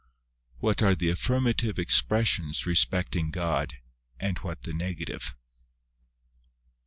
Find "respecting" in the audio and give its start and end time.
2.65-3.29